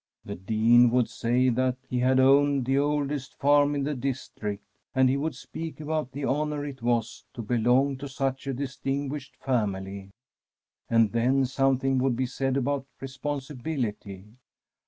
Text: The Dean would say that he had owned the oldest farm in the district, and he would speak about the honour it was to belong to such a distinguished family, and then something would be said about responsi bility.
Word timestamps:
The 0.25 0.33
Dean 0.33 0.89
would 0.89 1.07
say 1.09 1.49
that 1.49 1.77
he 1.87 1.99
had 1.99 2.19
owned 2.19 2.65
the 2.65 2.79
oldest 2.79 3.37
farm 3.37 3.75
in 3.75 3.83
the 3.83 3.93
district, 3.93 4.63
and 4.95 5.07
he 5.07 5.15
would 5.15 5.35
speak 5.35 5.79
about 5.79 6.11
the 6.11 6.25
honour 6.25 6.65
it 6.65 6.81
was 6.81 7.25
to 7.35 7.43
belong 7.43 7.97
to 7.99 8.09
such 8.09 8.47
a 8.47 8.53
distinguished 8.55 9.35
family, 9.37 10.09
and 10.89 11.11
then 11.11 11.45
something 11.45 11.99
would 11.99 12.15
be 12.15 12.25
said 12.25 12.57
about 12.57 12.87
responsi 12.99 13.51
bility. 13.55 14.25